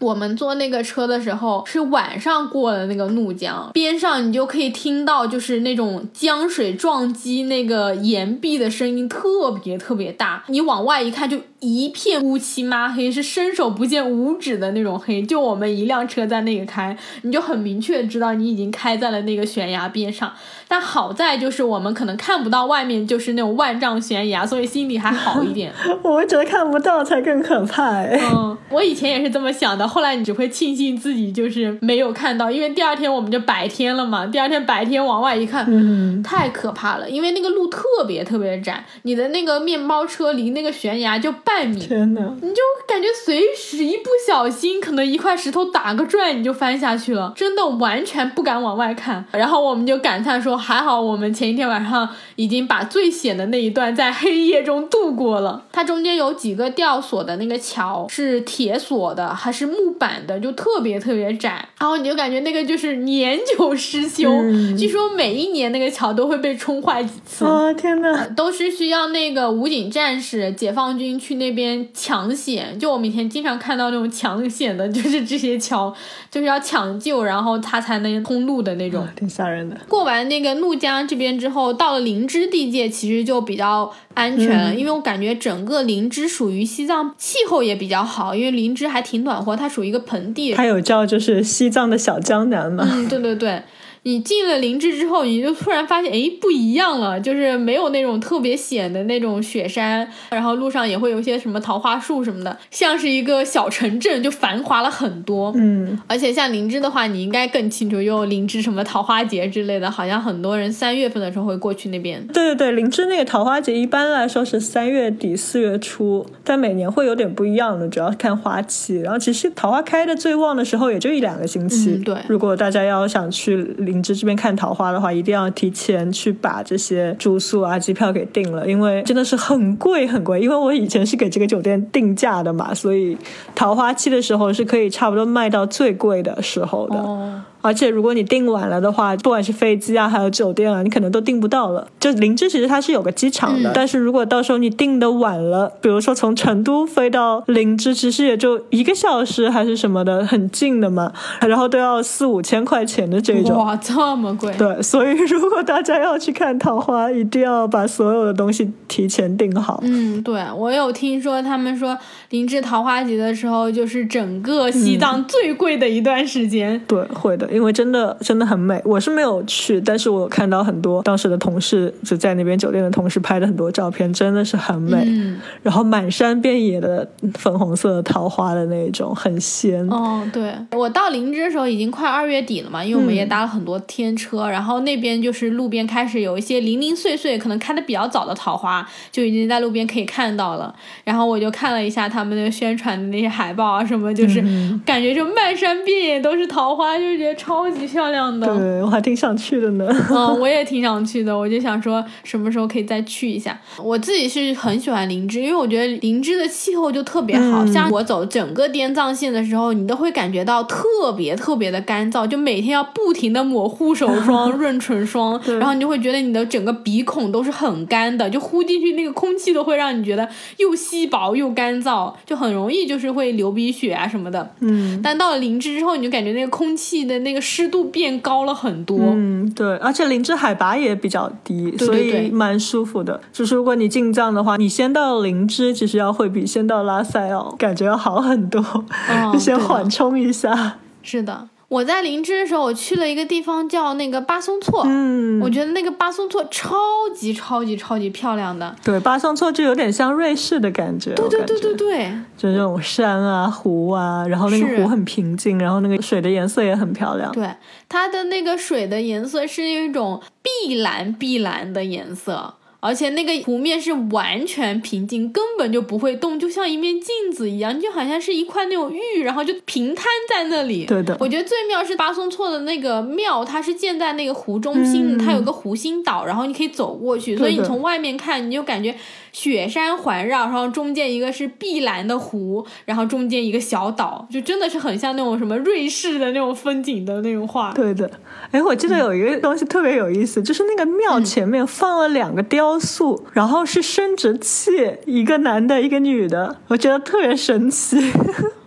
[0.00, 15.22] 我们坐那个车的时候是晚上过的那个怒江，边上你就可以听到就是那种江水撞击那个岩壁的声音特别特别大，你往外一看就一片乌漆抹黑，是伸手不见五指的那种黑。
[15.22, 20.32] 就我们一辆车在那个开，你就很明确知道你已经开在了那个悬崖边上。
[20.66, 25.72] 但好在就是我们可能看不到外面就是那种万丈悬崖，所以心里还好一点。
[26.02, 28.18] 我会觉得看不到才更可怕哎。
[28.32, 34.26] 嗯，我以前也是这么想的，后来你只会庆幸自己就是没有看到，因为第二天我们就白天了嘛。
[34.26, 42.34] 第二天白天往外一看，嗯，太可怕了，因为那个路特别特别窄，你的那个面包车离那个悬崖就半米，天呐！
[42.42, 49.24] 你就感觉随时一不小心，可能一块石头打个转，你就翻下去了，真的完全不敢往外看。
[49.32, 55.62] 然后我们就感叹说，还好我们前一天晚上已经把最险的那一段在黑夜中度过了。
[55.72, 61.68] 它中间有几个吊索的那个桥是铁索的，还是木板的，就特别特别窄。
[61.78, 67.44] 然后你就感觉那个就是年久失修，嗯据说每一年那个桥都会被冲坏几次。
[67.44, 68.26] 啊，天哪！
[68.36, 72.78] 都是需要那个武警战士、解放军去那边抢险。
[72.78, 75.94] 就我们以前经常看到那种抢险的，就是这些桥，
[76.30, 79.06] 就是要抢救，然后它才能通路的那种。
[79.16, 79.76] 挺吓人的。
[79.88, 90.54] 过完那个怒江这边之后，到了灵芝地界，其实就比较安全了，因为我感觉整个林芝属于西藏气候也比较好，因为林芝还挺暖和，它属于一个盆地。
[90.54, 92.88] 它有叫就是西藏的小江南嘛？
[92.90, 93.62] 嗯，对对对。
[94.06, 105.52] 你进了灵芝之后，你就突然发现，哎，不一样了，就是没有那种特别险的那种雪山，然后路上也会有一些什么桃花树什么的，像是一个小城镇，就繁华了很多。
[105.56, 112.24] 嗯，而且像灵芝的话，你应该更清楚，有灵芝什么桃花节之类的，好像很多人三月份的时候会过去那边。
[112.28, 119.00] 对对对，灵芝那个桃花节一般来说是三月底四月初，但每年会有点不一样的，主要看花期。
[119.00, 121.90] 然后其实桃花开的最旺的时候也就一两个星期。
[121.90, 123.56] 嗯对如果大家要想去
[123.96, 130.40] 灵芝这边看桃花的话，一定要提前去把这些住宿啊、机票给订了，因为真的是很贵很贵。
[130.40, 133.16] 因为我以前是给这个酒店定价的嘛，所以
[133.54, 137.42] 桃花期的时候是可以差不多卖到最贵的时候的。
[137.66, 141.88] 而且如果你订晚了的话，不管是飞机啊，还有酒店啊，你可能都订不到了。
[141.98, 153.56] 就林芝其实它是有个机场的，嗯但是如果到时候你订的晚了，比如说从成都飞到林芝，其实也就一个小时还是什么的，很近的嘛，然后都要四五千块钱的这种。
[153.58, 154.54] 哇，这么贵。
[154.56, 159.80] 对，所以 如果大家要去看桃花，一定要把所有的东西提前订好。
[159.82, 161.96] 嗯，对，我有听说，他们说
[162.30, 166.80] 林芝桃花节的时候，就是整个西藏最贵的一段时间。
[166.86, 168.80] 对，会的，因为真的真的很美。
[168.84, 175.02] 我是没有去，但是我看到很多当时的同事就在那边酒店的同事拍的很多照片，真的是很美。
[175.06, 179.86] 嗯，然后满山遍野的粉红色的桃花的那种，很仙。
[179.88, 190.74] 哦，对，我到林芝的时候已经快二月底了嘛，因为我们也搭了很多天车，然后那边就是路边开始有一些零零碎碎，可能开的比较早的桃花，就已经在路边可以看到了。
[191.04, 194.42] 然后我就看了一下他们的宣传的那些海报啊什么，就是
[194.84, 198.46] 感觉就漫山遍野都是桃花，就觉得超级漂亮的。
[198.46, 199.86] 对我还挺想去的呢。
[200.10, 203.58] 嗯，我也挺想去的，我就想说什么时候可以再去一下。
[203.82, 224.54] 我自己是很喜欢林芝，因为我觉得林芝的气候就特别好，嗯像我走整个滇藏线的时候，你都会感觉到特别特别的干燥，就每天要不停的抹护手霜、润唇霜， 然后你就会觉得你的整个鼻孔都是很干的，就呼进去那个空气都会让你觉得又稀薄又干燥，就很容易就是会流鼻血啊什么的。
[224.60, 228.96] 嗯但到了林芝之后，你就感觉那个空气的那个湿度变高了很多。
[229.00, 233.20] 嗯，对，而且林芝海拔也比较低，对对所以蛮舒服的。
[233.32, 240.78] 就是如果你进藏的话，你先到林芝，其实要会比先到拉萨要感觉要好很多，哦 就先缓冲一下。
[241.02, 246.76] 是的，我在林芝的时候，我去了一个地方叫那个巴松措，嗯，我觉得那个巴松措超
[247.14, 248.74] 级超级超级漂亮的。
[248.84, 257.32] 对，巴松措就有点像瑞士的感觉，对对对对对，就这种山啊、湖啊，然后那个湖很平静，然后那个水的颜色也很漂亮。
[257.32, 257.50] 对，
[257.88, 262.54] 它的那个水的颜色是一种碧蓝碧蓝的颜色。
[262.86, 270.84] 而且那个湖面是完全平静，根本就不会动，就像一面镜子一样，就好像是一块那种玉，然后就平摊在那里。
[270.86, 278.94] 对的我觉得最妙是巴松措的那个庙，它是建在那个湖中心，嗯它有个湖心岛，然后你可以走过去，所以你从外面看，你就感觉
[279.36, 287.70] 雪山环绕，然后中间一个是碧蓝的湖，然后中间一个小岛，就真的是很像那种什么瑞士的那种风景的那种画。
[287.74, 288.10] 对的，
[288.50, 294.70] 哎，我记得有一个东西特别有意思，就是那个庙嗯前面放了两个雕塑，然后是生殖器，
[295.04, 297.98] 一个男的，一个女的，我觉得特别神奇。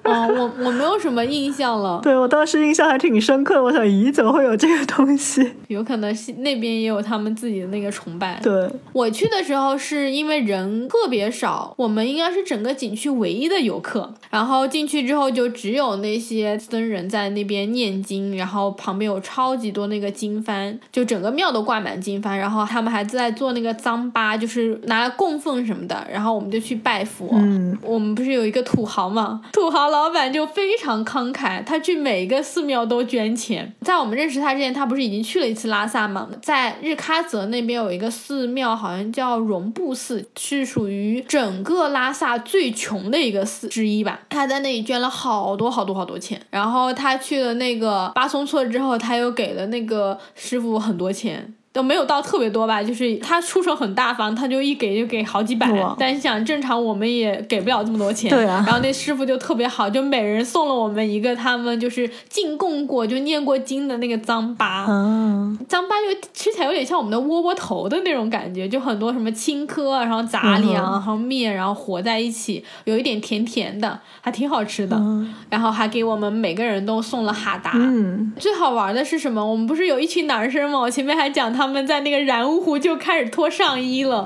[0.03, 5.51] 哦，我我没有什么印象了，对我当时印象还挺深刻的，我想，咦，怎么会有这个东西？
[5.67, 8.39] 有可能是那边也有他们自己的那个崇拜。
[8.41, 14.13] 对，我去的时候是因为人特别少，我们应该是整个景区唯一的游客。
[14.29, 22.37] 然后进去之后就只有那些僧人在那边念经，然后旁边有超级多那个经幡，就整个庙都挂满经幡。
[22.37, 26.07] 然后他们还在做那个脏巴，就是拿来供奉什么的。
[26.11, 27.29] 然后我们就去拜佛。
[27.33, 29.41] 嗯，我们不是有一个土豪嘛？
[29.51, 33.73] 土豪老板就非常慷慨，他去每一个寺庙都捐钱。
[33.81, 36.29] 在我们认识他之前，他不是已经去了一次拉萨吗？
[36.41, 44.21] 在日喀则那边有一个寺庙，好像叫绒布寺，是属于整个拉萨最穷的一个寺之一吧。
[44.29, 46.41] 他在那里捐了好多好多好多钱。
[46.49, 51.53] 然后他去了那个巴松措之后，他又给了那个师傅很多钱。
[51.79, 55.71] 都没有到特别多吧，就是他出手很大方，他就一给就给好几百。
[55.97, 58.29] 但你想，正常我们也给不了这么多钱。
[58.29, 64.83] 对啊然后那师傅就特别好，就每人送了我们一个他们就是进贡过、就念过经的那个糌粑。
[64.89, 74.97] 嗯，糌粑就吃起来有点像我们的窝窝头的那种感觉，就很多什么青稞啊，然后杂粮，然后面，然后和在一起，有一点甜甜的，还挺好吃的。
[74.97, 77.71] 嗯然后还给我们每个人都送了哈达。
[77.73, 79.43] 嗯，最好玩的是什么？
[79.43, 80.77] 我们不是有一群男生吗？
[80.77, 84.25] 我前面还讲他们在那个然乌湖就开始脱上衣了。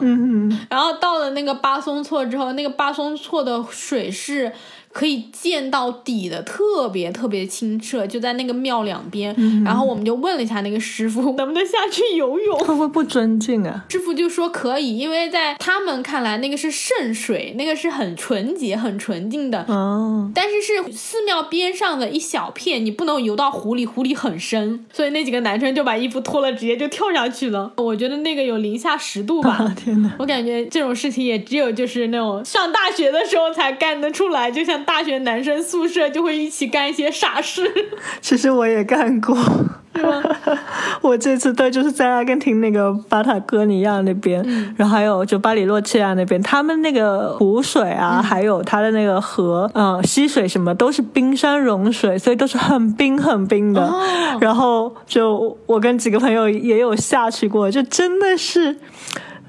[0.69, 4.51] 然后到了那个巴松措之后，那个巴松措的水是
[4.93, 9.35] 可以见到底的，特别特别清澈，就在那个庙两边。
[9.65, 12.59] 然后我们就问了一下那个师傅， 能不能下去游泳？
[12.59, 13.85] 会不会不尊敬啊？
[13.89, 19.65] 师傅就说可以，因为在他们看来那个是圣水，那个是很纯洁、很纯净的。
[19.67, 27.73] 哦，但是是寺庙边上的一小片，你不能游到湖里，湖里很深，所以那几个男生就把衣服脱了，直接就跳下去了。
[27.77, 30.11] 我觉得那个有零下十度吧， 啊天哪！
[30.19, 37.63] 我感觉这种事情也只有就是那种上大学的时候才干得出来，就像大学男生宿舍就会一起干一些傻事。
[38.21, 39.37] 其实我也干过。
[41.01, 44.43] 我这次对就是在阿根廷那个巴塔哥尼亚那边，
[44.75, 53.83] 然后还有就巴里洛切亚那边，他们那个湖水啊，还有它的那个河，嗯、溪水什么都是冰山融水，所以都是很冰很冰的。
[53.83, 54.01] 哦
[54.41, 58.75] 然后就我跟几个朋友也有下去过，就真的是。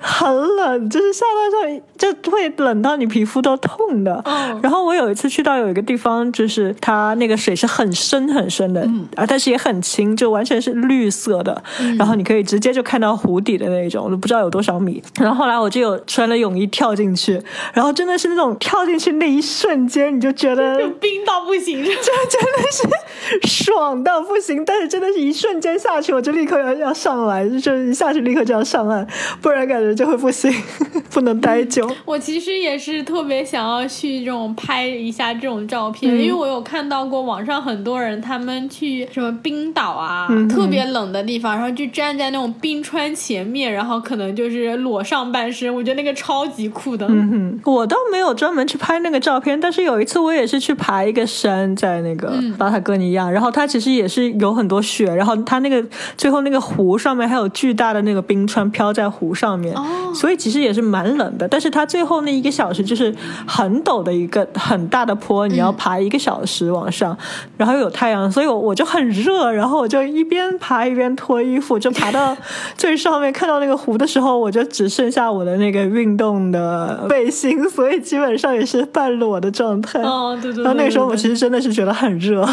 [0.07, 4.23] 很冷，就是下半身就会冷到你皮肤都痛的。
[4.27, 8.83] 嗯然后我有一次去到有一个地方，就是它那个水是很深很深的，
[9.17, 11.63] 啊，但是也很清，就完全是绿色的。
[11.99, 15.03] 然后你可以直接就看到湖底的那种，都不知道有多少米。
[15.19, 17.41] 然后后来我就有穿了泳衣跳进去，
[17.73, 21.91] 然后真的是那种跳进去那一瞬间，你就觉得就 冰到不行，这
[22.29, 29.07] 真的是爽到不行，但是真的是一瞬间下去，我就立刻要要上来，就是一下去立刻就要上岸，
[29.41, 30.53] 不然感觉就会不行，
[31.11, 31.89] 不能待久。
[32.05, 36.21] 我其实也是特别想要去这种拍一下这种照片，嗯。
[36.21, 47.07] 因为我有看到过网上很多人他们去什么冰岛啊，嗯特别冷的地方，然后就站在那种冰川前面，然后可能就是裸上半身，我觉得那个超级酷的。
[47.09, 55.85] 嗯哼，我倒没有专门去拍那个照片，但是有一次我也是去爬一个山，在那个巴塔哥尼亚，然后它其实也是有很多雪，然后它那个
[56.17, 61.47] 最后那个湖上面还有巨大的那个冰川飘在湖上面，哦所以其实也是蛮冷的。
[61.49, 63.15] 但是它最后那一个小时就是
[63.47, 67.17] 很陡的一个很大的坡，你要爬一个小时往上，
[67.57, 72.37] 然后又有太阳，所以我我就很热，然后我就一边爬一边脱衣服，就爬到
[72.77, 80.01] 最上面看到那个湖的时候，我就只剩下我的那个运动的背心，所以基本上也是半裸的状态。
[80.03, 82.47] 哦，对对对然后那个时候我其实实真的是觉得很热，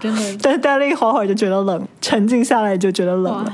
[0.00, 3.52] 真的 但是待了一会儿会儿就觉得冷，沉静下来就觉得冷了。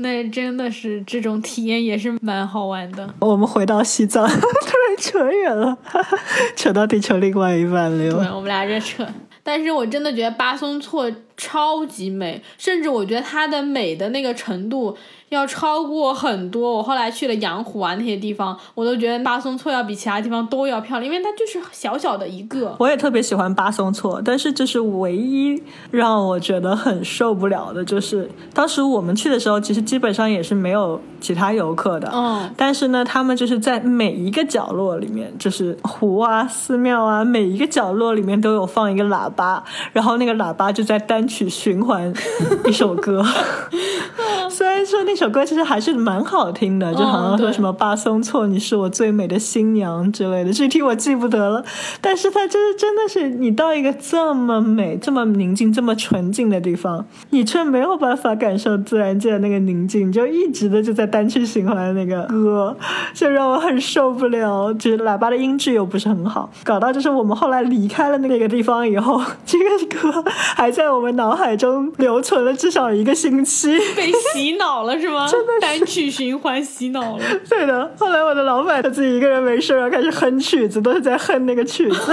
[0.00, 3.08] 哇，那真的是这种体验也是蛮好玩的。
[3.20, 5.76] 我们回到西藏， 突然扯远了，
[6.56, 9.06] 扯到地球另外一半了对，我们俩这扯。
[9.42, 14.94] 但是我真的觉得巴松措超级美，甚至我觉得它的美的那个程度
[15.30, 16.76] 要超过很多。
[16.76, 22.76] 我后来去了羊湖啊那些地方，我都觉得巴松措要比其他地方都要漂亮，因为它就是小小的一个。
[22.78, 32.10] 我也特别喜欢巴松措，但是就是唯一让我觉得很受不了的，就是当时我们去的时候，其实基本上也是没有其他游客的。
[32.12, 42.12] 嗯，但是呢，他们就是在每一个角落里面，就是湖啊、寺庙啊，每一个角落里面都有放一个喇叭，然后那个喇叭就在单曲循环
[42.66, 43.24] 一首歌。
[44.50, 51.64] 虽然说那首歌其实还是蛮好听的，就好像说什么“巴松措，你是我最美的新娘”之类的，具体我记不得了。
[52.00, 62.76] 但是它就是真的是，你到一个这么美、这么宁静、这么纯净的地方，你却没有办法感受自然界的那个宁静，你就一直的就在单曲循环那个歌，
[63.14, 64.74] 就让我很受不了。
[64.74, 70.24] 就是喇叭的音质又不是很好，搞到就是我们后来离开了那个地方以后， 这个歌
[70.56, 73.78] 还在我们脑海中留存了至少一个星期。
[73.96, 75.26] 被洗脑了是吗？
[75.30, 77.24] 真的单曲循环洗脑了。
[77.48, 82.12] 对的，后来我的老板他自己一个人没事儿开始哼曲子，都是在哼那个曲子。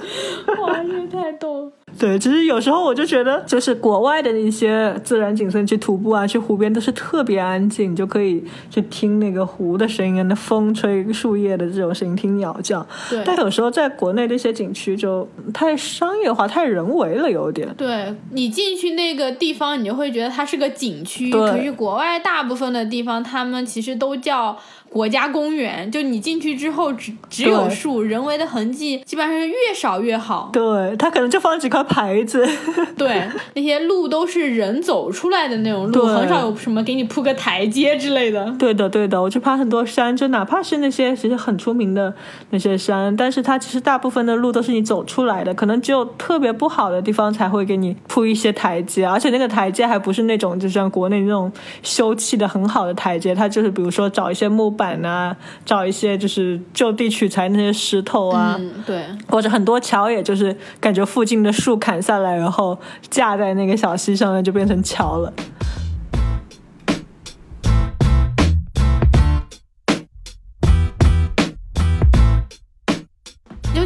[0.60, 1.72] 哇，这太逗了。
[1.98, 12.86] 对，只是有时候我就觉得，就是国外的那些自然景色，去徒步啊，去湖边都是特别安静，你就可以去听那个湖的声音，那风吹树叶的这种声音，听鸟叫。
[13.10, 17.68] 对但有时候在国内这些景区就太商业化、太人为了，有点。
[17.76, 21.30] 对你进去那个地方，你就会觉得它是个景区。
[21.30, 24.56] 对可是国外大部分的地方，他们其实都叫
[24.88, 25.90] 国家公园。
[25.90, 30.50] 就你进去之后只，只有树，人为的痕迹基本上是越少越好。
[30.52, 32.46] 对，它可能就放几块牌子。
[32.96, 38.54] 对，那些路都是人走出来的那种路，对很少有什么给你铺个台阶之类的。
[38.58, 42.12] 对的，对的，我去爬很多山，就哪怕是那些其实很出名的
[42.50, 51.50] 那些山，但是它其实大部分的路都是你走出来的，可能只有特别不好的地方才会给你铺一些台阶，而且那个台阶还不是那种就像国内那种
[51.82, 58.56] 修砌的很好的台阶，它就是比如说找一些木板啊，找一些就是就地取材那些石头啊。
[58.58, 59.04] 嗯，对。
[59.28, 62.78] 或者很多桥，也就是感觉附近的树砍下来，然后
[63.10, 65.32] 架在那个小溪上面，就变成桥了。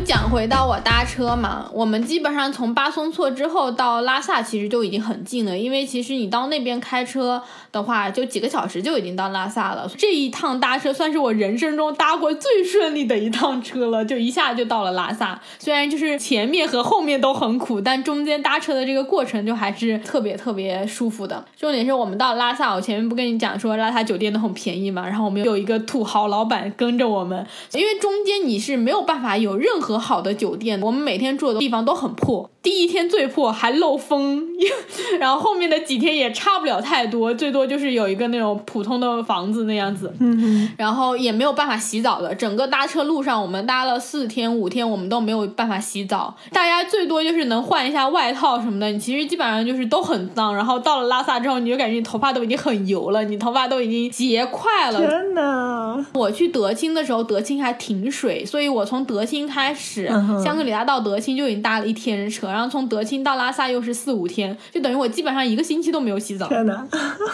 [0.05, 7.41] 讲回到我搭车嘛，我们基本上从巴松措之后到拉萨其实就已经很近了，因为其实你到那边开车
[7.71, 9.89] 的话，就几个小时就已经到拉萨了。
[9.97, 15.41] 这一趟搭车算是我人生中搭过最顺利的一趟车了，就一下就到了拉萨。
[15.59, 21.45] 虽然就是前面和后面都很苦，但中间搭车的这个过程就还是特别特别舒服的。
[21.57, 32.52] 重点是我们到拉萨，我前面不跟你讲说拉萨酒店都很便宜嘛，然后我们有一个土豪老板跟着我们，因为中间你是没有办法有任何好的酒店，我们每天住的地方都很破。
[32.63, 34.47] 第一天最破，还漏风，
[35.19, 40.15] 然后后面的几天也差不了太多，最多就是有一个那种普通的房子那样子。
[40.21, 42.35] 嗯然后也没有办法洗澡的。
[42.35, 46.35] 整个搭车路上，我们搭了四天五天，我们都没有办法洗澡。
[46.53, 50.55] 大家最多就是能换一下外套什么的，你其实基本上就是都很脏。
[50.55, 55.01] 然后到了拉萨之后，你就感觉你头发都已经很油了，你头发都已经结块了。
[55.01, 56.07] 天哪！
[56.15, 60.07] 我去德清的时候，德清还停水，所以我从德清开始，
[60.43, 66.47] 香格里拉到德清就已经搭了一天的车，然后从德清到拉萨又是四五天，就等于我基本上一个星期都没有洗澡。
[66.49, 66.87] 天呐！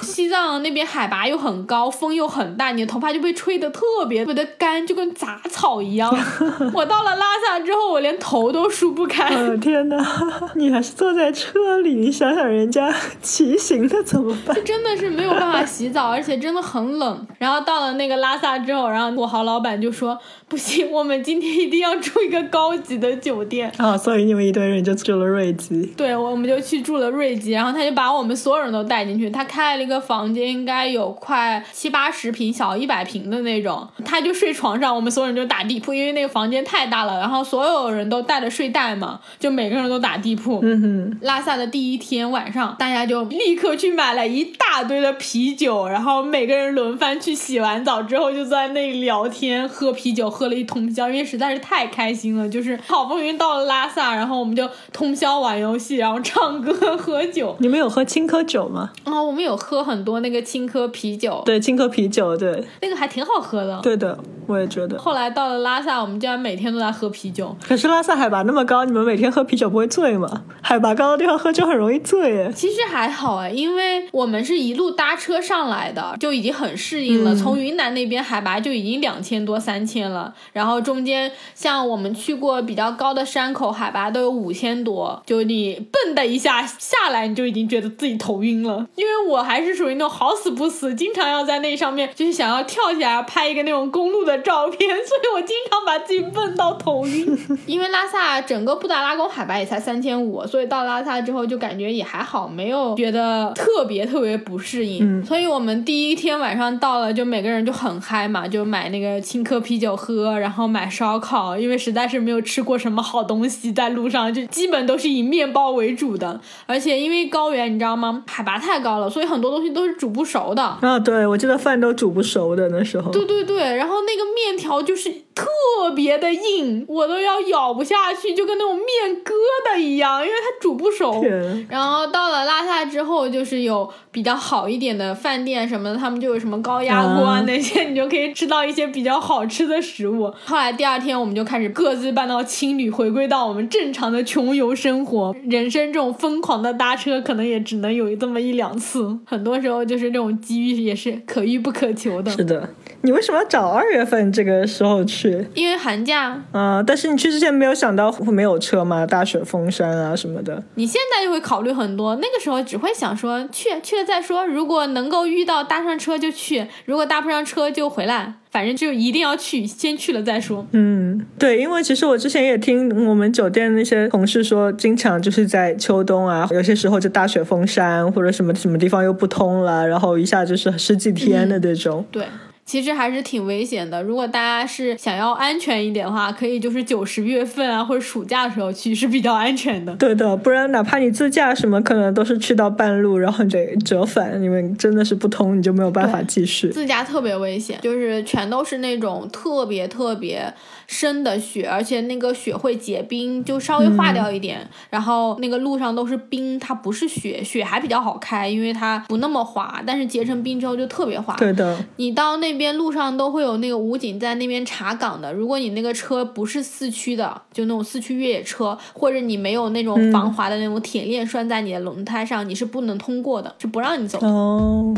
[0.02, 6.08] 西藏那边海拔又很高，风又很大，你的头发就被吹得特别特别的干，就跟杂草一样。
[6.72, 9.34] 我到了拉萨之后，我连头都梳不开。
[9.34, 9.96] 哦天呐！
[10.54, 14.56] 你还是坐在车里，你想想人家骑行的怎么办？
[14.64, 17.26] 真的是没有办法洗澡，而且真的很冷。
[17.38, 25.86] 然后到了那个拉萨之后，然后土豪老板就说：“不行，我们今天一定要住一个高级的酒店。”啊、所以你们一堆人就住了瑞吉。
[25.96, 29.30] 对，我们就去住了瑞吉，然后他就把我们所有人都带进去。
[29.30, 33.88] 他开了一个房间，应该有快七八十平，小一百平的那种。
[34.04, 37.18] 他就睡床上，我们所有人就打地铺，因为那个房间太大了。
[37.20, 40.60] 然后所有人都带着睡袋嘛，就每个人都打地铺。
[40.62, 52.48] 嗯哼，拉萨的第一天晚上，大家就立刻去买了一大堆的啤酒，然后每个人轮番去洗完澡之后，就在那里聊天、喝啤酒，喝了一通宵，因为实在是太开心了。
[52.48, 54.68] 就是好不容易到了拉萨，然后我们就
[54.98, 57.54] 通宵玩游戏，然后唱歌、喝酒。
[57.60, 58.90] 你们有喝青稞酒吗？
[59.04, 63.78] 然后我们有喝很多那个青稞啤酒，对，青稞啤酒，对，那个还挺好喝的。
[63.80, 64.18] 对的，
[64.48, 64.98] 我也觉得。
[64.98, 67.56] 后来到了拉萨，我们竟然每天都在喝啤酒。
[67.64, 70.42] 可是拉萨海拔那么高，你们每天喝啤酒不会醉吗？
[70.60, 72.52] 海拔高的地方喝酒很容易醉耶。
[72.52, 77.32] 其实还好哎，因为我们是一路搭车上来的，就已经很适应了。
[77.32, 84.87] 嗯从云南那边海拔就已经两千多、三千了，然后中间像我们去过比较高的山口，海拔都有五千多，
[85.26, 88.86] 就你蹦的一下下来，你就已经觉得自己头晕了。
[88.96, 97.38] 因为我还是属于那种好死不死，经常要在那上面就是想要跳起来拍一个那种公路的照片，所以我经常把自己蹦到头晕。
[97.66, 104.98] 因为拉萨整个布达拉宫海拔也才三千五，所以到拉萨之后就感觉也还好，没有觉得特别特别不适应。
[105.02, 120.62] 嗯所以我们第一天晚上到了，就每个人就很嗨嘛，就买那个青稞啤酒喝，然后买烧烤，因为实在是没有吃过什么好东西，在路上就基本都是以面包为主的，而且因为高原你知道吗，海拔太高了，所以很多东西都是煮不熟的。
[120.62, 123.10] 啊，对，我记得饭都煮不熟的那时候。
[123.10, 129.32] 对对对，然后那个面条就是特别的硬，我都要咬不下去，就跟那种面疙
[129.64, 131.24] 瘩一样，因为它煮不熟。
[131.68, 140.32] 然后到了拉萨之后，就是有比较好一点的饭店什么的，他们就有什么高压锅啊啊那些，你就可以吃到一些比较好吃的食物。
[140.44, 145.34] 后来第二天我们就开始各自搬到青旅，回归到我们正常的穷游生活。
[145.48, 152.30] 人生这种疯狂的搭车，可能也只能有这么一两次，很多时候就是这种机遇也是可遇不可求的。
[152.32, 152.68] 是的，
[153.02, 155.46] 你为什么要找二月份这个时候去？
[155.54, 159.06] 因为寒假，嗯、但是你去之前没有想到会没有车吗？
[159.06, 160.62] 大雪封山啊什么的。
[160.74, 170.66] 你现在就会考虑很多，那个时候只会想说去去了再说，如果能够遇到搭上车就去，如果搭不上车就回来，反正就一定要去，先去了再说。
[170.72, 182.04] 嗯，对，因为其实我之前也听我们酒店那些同事说，经常就是在秋冬啊，有些时候就大雪封山，或者什么什么地方又不通了，然后一下就是十几天的这种。
[182.10, 182.24] 对。
[182.68, 184.02] 其实还是挺危险的。
[184.02, 189.94] 如果大家是想要安全一点的话，可以就是九十月份啊，或者暑假的时候去是比较安全的。
[189.94, 196.68] 对的，不然哪怕你自驾什么，可能都是去到半路，然后你得折返，因为真的是不通，你就没有办法继续。
[196.68, 200.52] 自驾特别危险，就是全都是那种特别特别
[200.86, 211.34] 深的雪，而且那个雪会结冰，就稍微化掉一点，然后那个路上都是冰，它不是雪，雪还比较好开，因为它不那么滑，但是结成冰之后就特别滑。
[211.36, 215.32] 对的，你到那边路上都会有那个武警在那边查岗的。
[215.32, 224.26] 如果你那个车不是四驱的，就那种四驱越野车，或者你没有那种防滑的那种铁链拴在你的轮胎上，你是不能通过的，是不让你走的。
[224.26, 224.92] 哦，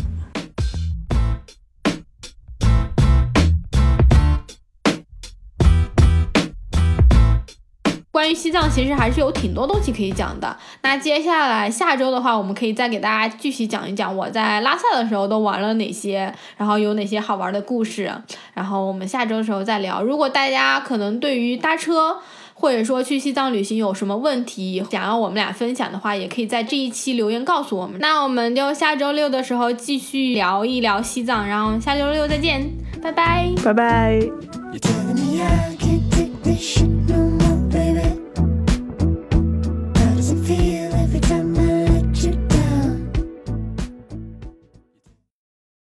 [8.21, 10.55] 关于西藏，其实还是有挺多东西可以讲的。
[10.83, 18.13] 那接下来下周的话，我们可以再给大家继续讲一讲我在拉萨的时候都玩了哪些，然后有哪些好玩的故事。
[18.53, 20.03] 然后我们下周的时候再聊。
[20.03, 22.19] 如果大家可能对于搭车
[22.53, 27.99] 或者说去西藏旅行有什么问题，想要我们俩分享的话，也可以在这一期留言告诉我们。
[28.01, 32.71] 那我们就下周六的时候继续聊一聊西藏，然后下周六再见，
[33.03, 33.51] 拜拜。
[33.65, 34.21] 拜拜。